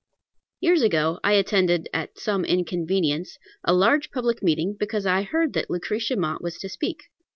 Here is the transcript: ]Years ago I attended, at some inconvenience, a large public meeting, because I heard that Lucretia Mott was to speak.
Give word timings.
]Years 0.61 0.81
ago 0.81 1.19
I 1.23 1.33
attended, 1.33 1.87
at 1.93 2.17
some 2.17 2.43
inconvenience, 2.43 3.37
a 3.63 3.71
large 3.71 4.09
public 4.09 4.41
meeting, 4.41 4.75
because 4.79 5.05
I 5.05 5.21
heard 5.21 5.53
that 5.53 5.69
Lucretia 5.69 6.15
Mott 6.15 6.41
was 6.43 6.57
to 6.57 6.69
speak. 6.69 7.03